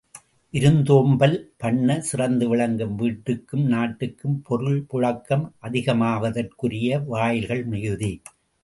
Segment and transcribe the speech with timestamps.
[0.53, 8.13] விருந்தோம்பல் பண்பு சிறந்து விளங்கும் வீட்டுக்கும் நாட்டுக்கும், பொருள் புழக்கம் அதிகமாவதற்குரிய வாயில்கள் மிகுதி.